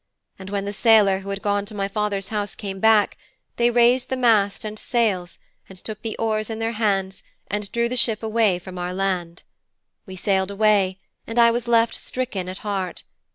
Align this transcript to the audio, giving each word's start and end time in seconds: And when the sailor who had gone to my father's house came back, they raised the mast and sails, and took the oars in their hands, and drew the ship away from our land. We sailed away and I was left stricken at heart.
And 0.39 0.49
when 0.49 0.65
the 0.65 0.73
sailor 0.73 1.19
who 1.19 1.29
had 1.29 1.43
gone 1.43 1.63
to 1.67 1.75
my 1.75 1.87
father's 1.87 2.29
house 2.29 2.55
came 2.55 2.79
back, 2.79 3.19
they 3.57 3.69
raised 3.69 4.09
the 4.09 4.17
mast 4.17 4.65
and 4.65 4.79
sails, 4.79 5.37
and 5.69 5.77
took 5.77 6.01
the 6.01 6.17
oars 6.17 6.49
in 6.49 6.57
their 6.57 6.71
hands, 6.71 7.21
and 7.51 7.71
drew 7.71 7.87
the 7.87 7.95
ship 7.95 8.23
away 8.23 8.57
from 8.57 8.79
our 8.79 8.95
land. 8.95 9.43
We 10.07 10.15
sailed 10.15 10.49
away 10.49 10.97
and 11.27 11.37
I 11.37 11.51
was 11.51 11.67
left 11.67 11.93
stricken 11.93 12.49
at 12.49 12.57
heart. 12.65 13.03